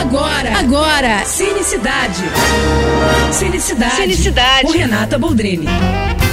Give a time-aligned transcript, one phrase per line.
[0.00, 2.22] Agora, agora, Cinecidade.
[3.30, 3.96] Cinecidade.
[3.96, 4.62] Cinecidade.
[4.66, 5.66] Com Renata Boldrini.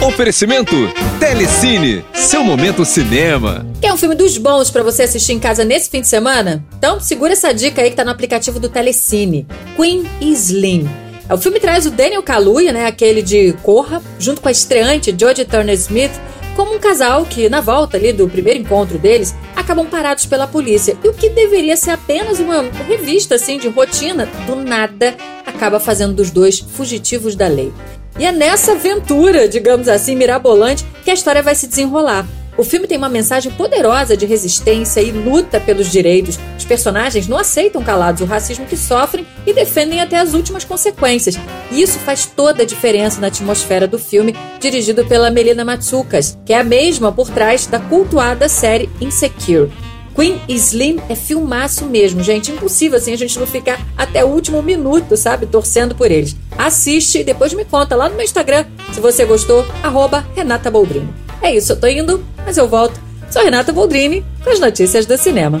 [0.00, 0.76] Oferecimento
[1.18, 3.66] Telecine, seu momento cinema.
[3.80, 6.64] Quer um filme dos bons para você assistir em casa nesse fim de semana?
[6.78, 9.44] Então segura essa dica aí que tá no aplicativo do Telecine.
[9.74, 10.88] Queen e Slim.
[11.28, 15.44] O filme traz o Daniel Kaluuya, né, aquele de Corra, junto com a estreante Jodie
[15.44, 16.12] Turner-Smith,
[16.58, 20.96] como um casal que, na volta ali do primeiro encontro deles, acabam parados pela polícia.
[21.04, 26.14] E o que deveria ser apenas uma revista assim de rotina, do nada acaba fazendo
[26.14, 27.72] dos dois fugitivos da lei.
[28.18, 32.26] E é nessa aventura, digamos assim, mirabolante, que a história vai se desenrolar.
[32.56, 36.40] O filme tem uma mensagem poderosa de resistência e luta pelos direitos.
[36.58, 41.36] Os personagens não aceitam calados o racismo que sofrem e defendem até as últimas consequências.
[41.70, 46.52] E isso faz toda a diferença na atmosfera do filme, dirigido pela Melina Matsoukas, que
[46.52, 49.70] é a mesma por trás da cultuada série Insecure.
[50.18, 52.50] Queen Slim é filmaço mesmo, gente.
[52.50, 55.46] Impossível assim a gente não ficar até o último minuto, sabe?
[55.46, 56.34] Torcendo por eles.
[56.56, 61.08] Assiste e depois me conta lá no meu Instagram se você gostou, arroba Renata Boldrini.
[61.40, 63.00] É isso, eu tô indo, mas eu volto.
[63.30, 65.60] Sou Renata Boldrini com as notícias do cinema.